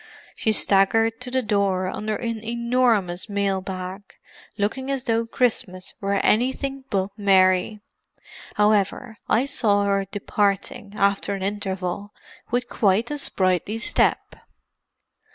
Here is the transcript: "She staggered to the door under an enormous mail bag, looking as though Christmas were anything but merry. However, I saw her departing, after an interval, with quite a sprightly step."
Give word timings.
"She 0.35 0.51
staggered 0.51 1.21
to 1.21 1.29
the 1.29 1.43
door 1.43 1.87
under 1.87 2.15
an 2.15 2.43
enormous 2.43 3.29
mail 3.29 3.61
bag, 3.61 4.01
looking 4.57 4.89
as 4.89 5.03
though 5.03 5.27
Christmas 5.27 5.93
were 6.01 6.15
anything 6.25 6.85
but 6.89 7.11
merry. 7.17 7.81
However, 8.55 9.17
I 9.29 9.45
saw 9.45 9.83
her 9.85 10.05
departing, 10.05 10.95
after 10.97 11.35
an 11.35 11.43
interval, 11.43 12.13
with 12.49 12.67
quite 12.67 13.11
a 13.11 13.19
sprightly 13.19 13.77
step." 13.77 14.37